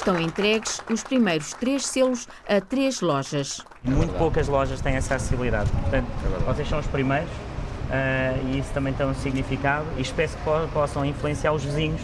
[0.00, 3.60] Estão entregues os primeiros três selos a três lojas.
[3.84, 5.70] Muito poucas lojas têm essa acessibilidade.
[5.70, 6.06] Portanto,
[6.46, 11.04] vocês são os primeiros uh, e isso também tem um significado e espero que possam
[11.04, 12.00] influenciar os vizinhos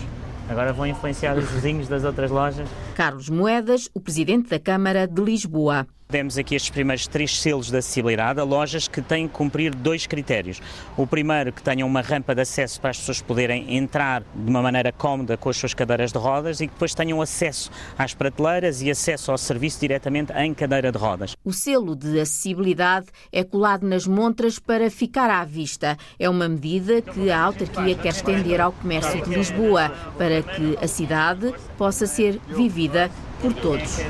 [0.49, 2.69] Agora vão influenciar os vizinhos das outras lojas.
[2.95, 5.87] Carlos Moedas, o presidente da Câmara de Lisboa.
[6.09, 10.07] Demos aqui estes primeiros três selos de acessibilidade a lojas que têm que cumprir dois
[10.07, 10.63] critérios.
[10.97, 14.63] O primeiro, que tenham uma rampa de acesso para as pessoas poderem entrar de uma
[14.63, 18.83] maneira cómoda com as suas cadeiras de rodas e que depois tenham acesso às prateleiras
[18.83, 21.36] e acesso ao serviço diretamente em cadeira de rodas.
[21.47, 25.97] O selo de acessibilidade é colado nas montras para ficar à vista.
[26.19, 30.89] É uma medida que a autarquia quer estender ao comércio de Lisboa para que a
[30.89, 33.09] cidade possa ser vivida
[33.41, 34.01] por todos.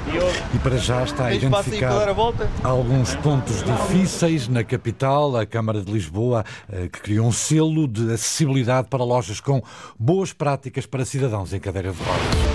[0.54, 2.08] E para já está a identificar
[2.64, 8.14] alguns pontos difíceis na capital, a Câmara de Lisboa, eh, que criou um selo de
[8.14, 9.62] acessibilidade para lojas com
[9.98, 12.45] boas práticas para cidadãos em cadeira de rodas.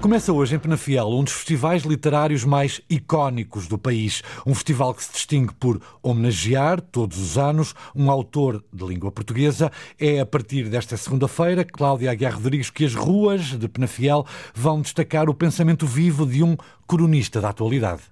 [0.00, 4.22] Começa hoje em Penafiel um dos festivais literários mais icónicos do país.
[4.46, 9.70] Um festival que se distingue por homenagear, todos os anos, um autor de língua portuguesa.
[9.98, 15.28] É a partir desta segunda-feira, Cláudia Aguiar Rodrigues, que as ruas de Penafiel vão destacar
[15.28, 16.56] o pensamento vivo de um
[16.88, 18.02] cronista da atualidade.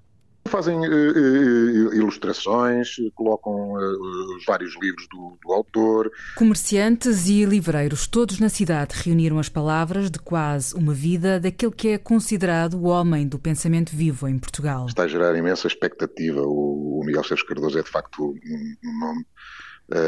[0.48, 6.10] Fazem uh, ilustrações, colocam os vários livros do, do, autor.
[6.36, 11.88] Comerciantes e livreiros, todos na cidade, reuniram as palavras de quase uma vida daquele que
[11.88, 14.86] é considerado o homem do pensamento vivo em Portugal.
[14.86, 16.40] Está a gerar imensa expectativa.
[16.42, 19.24] O, Miguel Sérgio Cardoso é de facto um, um nome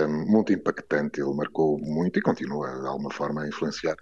[0.09, 1.21] muito impactante.
[1.21, 3.97] Ele marcou muito e continua, de alguma forma, a influenciar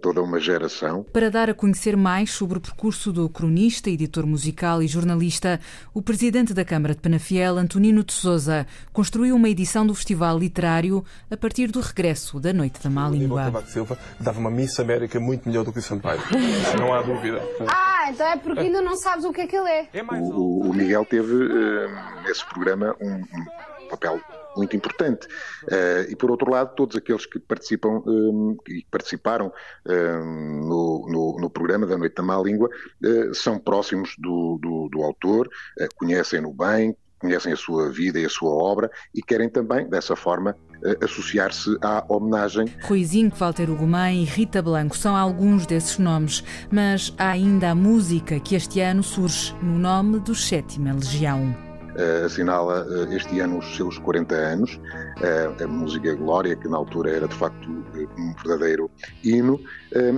[0.00, 1.04] toda uma geração.
[1.04, 5.60] Para dar a conhecer mais sobre o percurso do cronista, editor musical e jornalista,
[5.92, 11.04] o presidente da Câmara de Penafiel, Antonino de Souza, construiu uma edição do Festival Literário
[11.30, 13.50] a partir do regresso da Noite da Má Língua.
[13.50, 16.20] O Silva dava uma Miss América muito melhor do que o Sampaio.
[16.78, 17.40] não há dúvida.
[17.66, 19.88] Ah, então é porque ainda não sabes o que é que ele é.
[19.92, 24.20] é o, o, Miguel teve uh, nesse programa um, um papel
[24.56, 25.26] muito importante.
[25.64, 29.52] Uh, e por outro lado, todos aqueles que participam um, eh, e participaram
[29.86, 34.58] um, eh, no, no, no, programa da Noite da Má Língua uh, são próximos do,
[34.60, 39.22] do, do autor, uh, conhecem-no bem, conhecem a sua vida e a sua obra e
[39.22, 40.54] querem também, dessa forma,
[41.02, 42.66] associar-se à homenagem.
[42.82, 48.38] Ruizinho, Walter Ugumem e Rita Blanco são alguns desses nomes, mas há ainda a música
[48.38, 51.73] que este ano surge no nome do Sétima Legião.
[51.94, 54.74] Uh, assinala uh, este ano os seus 40 anos.
[54.74, 58.90] Uh, a música Glória, que na altura era de facto um verdadeiro
[59.22, 59.60] hino,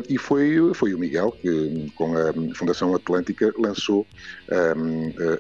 [0.09, 4.07] e foi, foi o Miguel que, com a Fundação Atlântica, lançou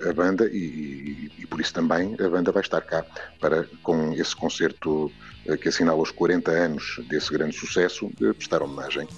[0.08, 3.04] a banda e, e, por isso também a banda vai estar cá
[3.40, 5.10] para, com esse concerto
[5.62, 9.08] que assinala os 40 anos desse grande sucesso, prestar homenagem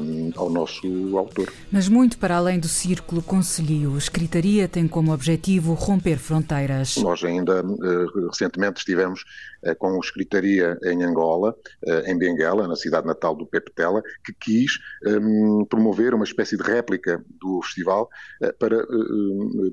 [0.00, 1.52] um, ao nosso autor.
[1.70, 6.96] Mas muito para além do círculo conselhio, a escritaria tem como objetivo romper fronteiras.
[6.96, 9.24] Nós ainda uh, recentemente estivemos
[9.64, 11.54] uh, com a escritaria em Angola,
[11.86, 16.56] uh, em Benguela, na cidade natal do Pepe Tela, que quis um, promover uma espécie
[16.56, 18.08] de réplica do festival
[18.58, 18.84] para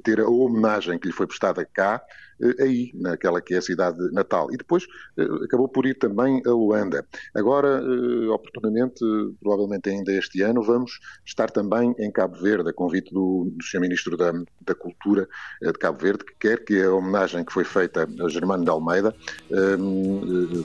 [0.03, 3.97] ter a homenagem que lhe foi prestada cá eh, aí, naquela que é a cidade
[4.11, 4.49] natal.
[4.51, 4.85] E depois
[5.17, 7.05] eh, acabou por ir também a Luanda.
[7.33, 9.03] Agora, eh, oportunamente,
[9.39, 13.79] provavelmente ainda este ano, vamos estar também em Cabo Verde, a convite do, do Sr.
[13.81, 15.27] Ministro da, da Cultura
[15.61, 19.15] de Cabo Verde, que quer que a homenagem que foi feita a Germano de Almeida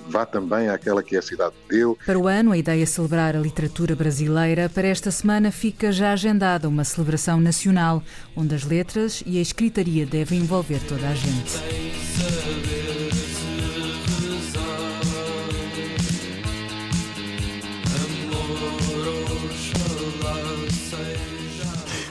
[0.09, 1.95] vá também àquela que é a cidade dele.
[2.05, 4.69] Para o ano, a ideia é celebrar a literatura brasileira.
[4.69, 8.03] Para esta semana fica já agendada uma celebração nacional,
[8.37, 11.68] onde as letras e a escritaria devem envolver toda a gente.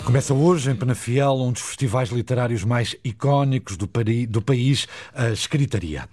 [0.07, 3.89] Começa hoje em Penafiel um dos festivais literários mais icónicos do,
[4.29, 6.07] do país, a Escritaria.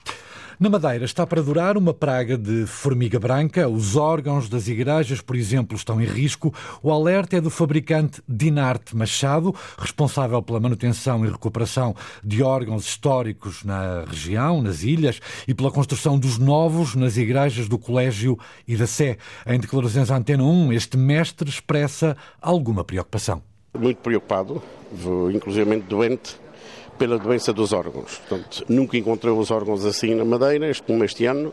[0.59, 3.69] Na Madeira está para durar uma praga de formiga branca.
[3.69, 6.55] Os órgãos das igrejas, por exemplo, estão em risco.
[6.81, 13.65] O alerta é do fabricante Dinarte Machado, responsável pela manutenção e recuperação de órgãos históricos
[13.65, 18.87] na região, nas ilhas, e pela construção dos novos nas igrejas do Colégio e da
[18.87, 19.19] Sé.
[19.45, 23.43] Em declarações à Antena 1, este mestre expressa alguma preocupação.
[23.77, 24.63] Muito preocupado,
[25.33, 26.44] inclusive doente
[26.99, 28.21] pela doença dos órgãos.
[28.29, 31.53] Portanto, nunca encontrei os órgãos assim na Madeira, como este ano.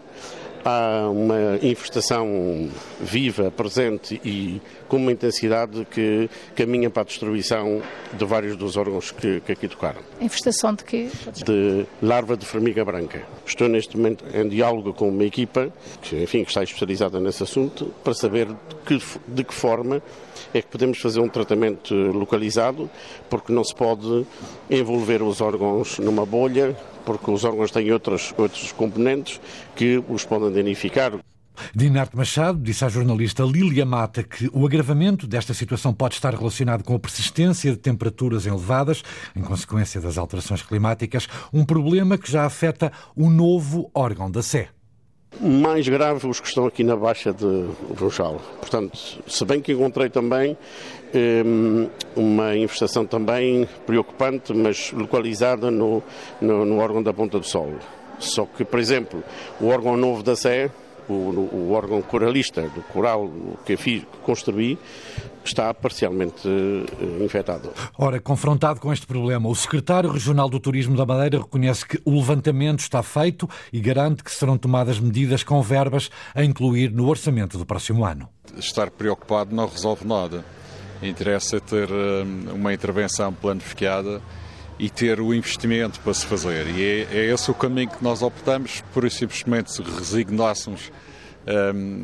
[0.63, 2.69] Há uma infestação
[2.99, 7.81] viva, presente e com uma intensidade que caminha para a destruição
[8.13, 10.01] de vários dos órgãos que, que aqui tocaram.
[10.19, 11.09] Infestação de quê?
[11.43, 13.23] De larva de formiga branca.
[13.45, 15.71] Estou neste momento em diálogo com uma equipa
[16.01, 20.01] que, enfim, que está especializada nesse assunto para saber de que, de que forma
[20.53, 22.89] é que podemos fazer um tratamento localizado,
[23.29, 24.25] porque não se pode
[24.69, 26.75] envolver os órgãos numa bolha,
[27.17, 28.33] porque os órgãos têm outros,
[28.77, 29.39] componentes
[29.75, 31.13] que os podem danificar.
[31.75, 36.83] Dinarte Machado disse à jornalista Lília Mata que o agravamento desta situação pode estar relacionado
[36.83, 39.03] com a persistência de temperaturas elevadas,
[39.35, 44.69] em consequência das alterações climáticas, um problema que já afeta o novo órgão da Sé.
[45.39, 47.65] Mais grave os que estão aqui na Baixa de
[47.95, 48.41] Funchal.
[48.59, 50.57] Portanto, se bem que encontrei também
[51.45, 56.03] um, uma infestação também preocupante, mas localizada no,
[56.39, 57.73] no, no, órgão da Ponta do Sol.
[58.19, 59.23] Só que, por exemplo,
[59.59, 60.69] o órgão novo da Sé,
[61.11, 63.29] o, o órgão coralista do coral
[63.65, 64.77] que, fiz, que construí,
[65.43, 67.71] está parcialmente uh, infectado.
[67.97, 72.15] Ora, confrontado com este problema, o secretário regional do Turismo da Madeira reconhece que o
[72.15, 77.57] levantamento está feito e garante que serão tomadas medidas com verbas a incluir no orçamento
[77.57, 78.29] do próximo ano.
[78.57, 80.45] Estar preocupado não resolve nada.
[81.01, 84.21] Interessa ter uh, uma intervenção planificada
[84.81, 86.67] e ter o investimento para se fazer.
[86.67, 90.91] E é, é esse o caminho que nós optamos, por simplesmente se resignássemos
[91.47, 92.03] um,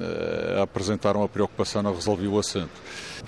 [0.60, 2.72] a apresentar uma preocupação não resolvi o assunto.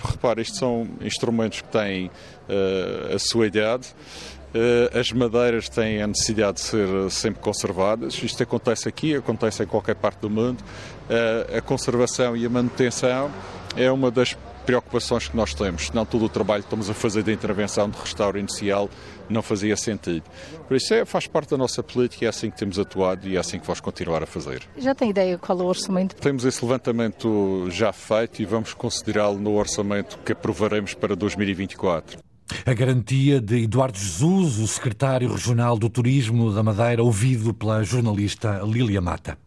[0.04, 3.88] Repare, isto são instrumentos que têm uh, a sua idade.
[4.52, 8.20] Uh, as madeiras têm a necessidade de ser sempre conservadas.
[8.22, 10.62] Isto acontece aqui, acontece em qualquer parte do mundo.
[11.56, 13.32] A conservação e a manutenção
[13.76, 17.24] é uma das preocupações que nós temos, senão todo o trabalho que estamos a fazer
[17.24, 18.88] de intervenção de restauro inicial
[19.32, 20.24] não fazia sentido.
[20.66, 23.38] Por isso é, faz parte da nossa política, é assim que temos atuado e é
[23.38, 24.62] assim que vamos continuar a fazer.
[24.76, 26.16] Já tem ideia qual é o orçamento?
[26.16, 32.18] Temos esse levantamento já feito e vamos considerá-lo no orçamento que aprovaremos para 2024.
[32.66, 38.60] A garantia de Eduardo Jesus, o secretário regional do Turismo da Madeira, ouvido pela jornalista
[38.64, 39.38] Lília Mata.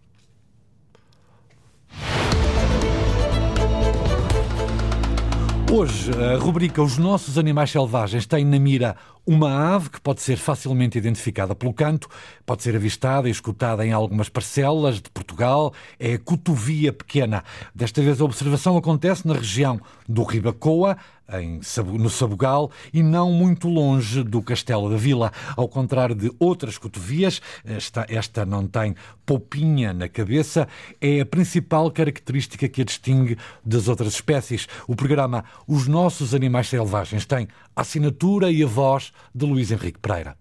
[5.76, 8.96] Hoje, a rubrica Os Nossos Animais Selvagens tem na mira
[9.26, 12.08] uma ave que pode ser facilmente identificada pelo canto,
[12.46, 17.44] pode ser avistada e escutada em algumas parcelas de Portugal, é a cotovia pequena.
[17.74, 20.96] Desta vez a observação acontece na região do Ribacoa,
[21.32, 21.62] em,
[21.98, 25.32] no Sabugal e não muito longe do Castelo da Vila.
[25.56, 28.96] Ao contrário de outras cotovias, esta, esta não tem
[29.26, 30.68] popinha na cabeça,
[31.00, 34.68] é a principal característica que a distingue das outras espécies.
[34.88, 40.00] O programa Os Nossos Animais Selvagens tem a assinatura e a voz de Luís Henrique
[40.00, 40.36] Pereira.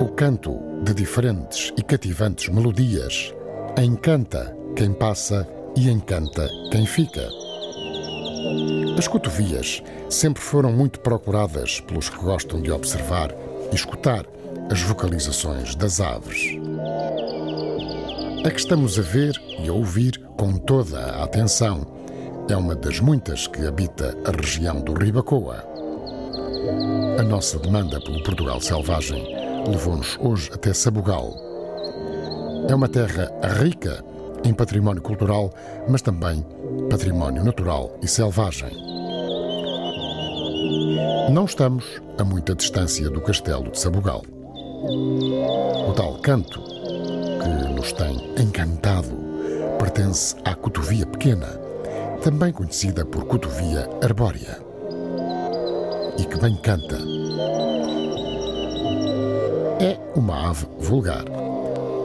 [0.00, 3.34] O canto de diferentes e cativantes melodias,
[3.76, 7.28] encanta quem passa e encanta quem fica.
[8.96, 13.34] As cotovias sempre foram muito procuradas pelos que gostam de observar
[13.70, 14.24] e escutar
[14.70, 16.56] as vocalizações das aves.
[18.46, 21.86] A que estamos a ver e a ouvir com toda a atenção
[22.48, 25.62] é uma das muitas que habita a região do Ribacoa.
[27.18, 31.34] A nossa demanda pelo Portugal selvagem levou-nos hoje até Sabugal.
[32.68, 34.04] É uma terra rica
[34.44, 35.52] em património cultural,
[35.88, 36.44] mas também
[36.90, 38.70] património natural e selvagem.
[41.30, 41.84] Não estamos
[42.18, 44.22] a muita distância do castelo de Sabugal.
[45.88, 49.16] O tal canto que nos tem encantado
[49.78, 51.46] pertence à cotovia pequena,
[52.22, 54.60] também conhecida por cotovia arbórea,
[56.18, 56.96] e que bem canta
[59.80, 61.24] é uma ave vulgar.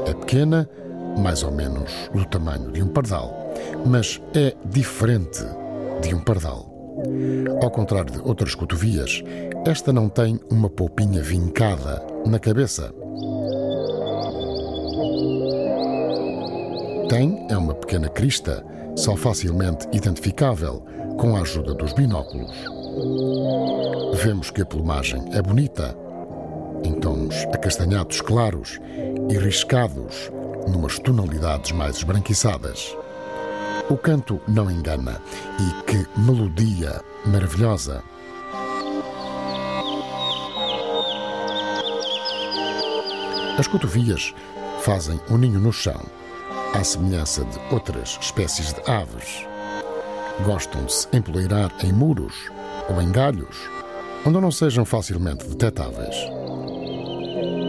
[0.06, 0.70] É pequena,
[1.18, 3.54] mais ou menos do tamanho de um pardal,
[3.86, 5.44] mas é diferente
[6.02, 6.72] de um pardal.
[7.62, 9.24] Ao contrário de outras cotovias,
[9.66, 12.94] esta não tem uma polpinha vincada na cabeça.
[17.10, 18.64] Tem é uma pequena crista,
[18.96, 20.84] só facilmente identificável
[21.18, 22.54] com a ajuda dos binóculos.
[24.24, 25.98] Vemos que a plumagem é bonita,
[26.84, 28.80] em tons acastanhados claros
[29.30, 30.32] e riscados
[30.68, 32.96] numas tonalidades mais esbranquiçadas.
[33.90, 35.22] O canto não engana
[35.60, 38.04] e que melodia maravilhosa!
[43.58, 44.34] As cotovias
[44.82, 46.02] fazem um ninho no chão,
[46.74, 49.46] à semelhança de outras espécies de aves.
[50.44, 52.50] Gostam de se empoleirar em muros
[52.90, 53.70] ou em galhos
[54.26, 56.16] onde não sejam facilmente detectáveis.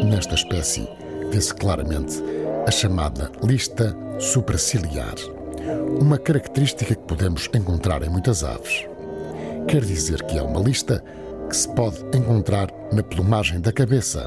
[0.03, 0.89] Nesta espécie
[1.31, 2.23] vê-se claramente
[2.67, 5.15] a chamada lista supraciliar,
[6.01, 8.87] uma característica que podemos encontrar em muitas aves.
[9.69, 11.03] Quer dizer que é uma lista
[11.49, 14.27] que se pode encontrar na plumagem da cabeça.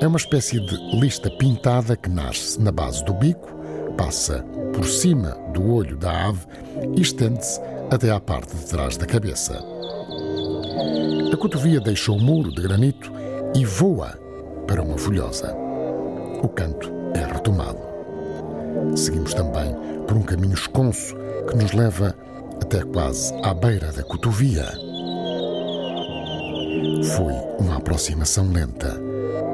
[0.00, 3.48] É uma espécie de lista pintada que nasce na base do bico,
[3.96, 6.46] passa por cima do olho da ave
[6.96, 7.60] e estende-se
[7.90, 9.64] até à parte de trás da cabeça.
[11.32, 13.12] A cotovia deixa o muro de granito
[13.54, 14.23] e voa
[14.66, 15.54] para uma folhosa.
[16.42, 17.78] O canto é retomado.
[18.96, 19.74] Seguimos também
[20.06, 21.16] por um caminho esconso
[21.48, 22.14] que nos leva
[22.60, 24.66] até quase à beira da cotovia.
[27.16, 28.94] Foi uma aproximação lenta,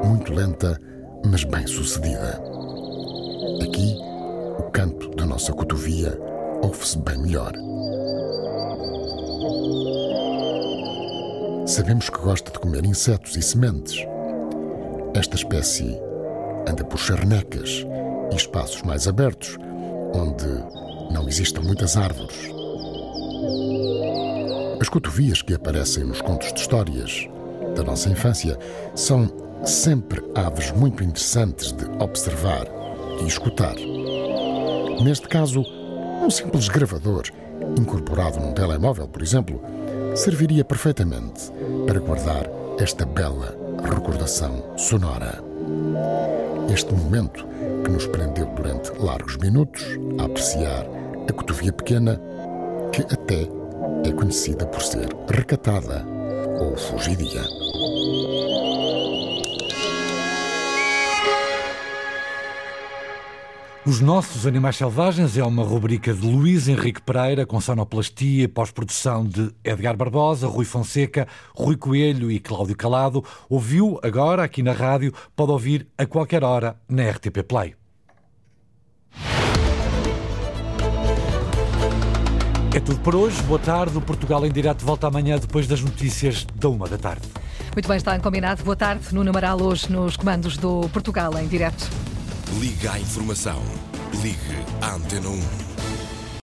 [0.05, 0.79] muito lenta,
[1.25, 2.41] mas bem sucedida.
[3.61, 3.95] Aqui,
[4.57, 6.17] o canto da nossa cotovia
[6.63, 7.53] ouve-se bem melhor.
[11.65, 14.05] Sabemos que gosta de comer insetos e sementes.
[15.13, 15.99] Esta espécie
[16.65, 17.85] anda por charnecas
[18.31, 19.57] e espaços mais abertos,
[20.13, 20.47] onde
[21.13, 22.49] não existam muitas árvores.
[24.79, 27.27] As cotovias que aparecem nos contos de histórias
[27.75, 28.57] da nossa infância
[28.95, 29.29] são
[29.65, 32.65] sempre aves muito interessantes de observar
[33.21, 33.75] e escutar.
[35.03, 35.61] Neste caso,
[36.23, 37.23] um simples gravador,
[37.77, 39.61] incorporado num telemóvel, por exemplo,
[40.15, 41.51] serviria perfeitamente
[41.85, 42.49] para guardar
[42.79, 45.43] esta bela recordação sonora.
[46.73, 47.45] Este momento
[47.83, 49.83] que nos prendeu durante largos minutos
[50.19, 50.85] a apreciar
[51.29, 52.19] a cotovia pequena,
[52.91, 53.47] que até
[54.03, 56.05] é conhecida por ser recatada
[56.59, 57.41] ou fugidia.
[63.83, 69.25] Os Nossos Animais Selvagens é uma rubrica de Luís Henrique Pereira, com sonoplastia e pós-produção
[69.25, 73.25] de Edgar Barbosa, Rui Fonseca, Rui Coelho e Cláudio Calado.
[73.49, 77.73] Ouviu agora aqui na rádio, pode ouvir a qualquer hora na RTP Play.
[82.75, 83.41] É tudo por hoje.
[83.43, 83.97] Boa tarde.
[83.97, 87.27] O Portugal em direto volta amanhã depois das notícias da uma da tarde.
[87.73, 88.63] Muito bem, está combinado.
[88.63, 89.11] Boa tarde.
[89.11, 92.10] Nuno Amaral hoje nos comandos do Portugal em direto.
[92.59, 93.61] Liga à informação.
[94.21, 95.70] Ligue à Antena 1.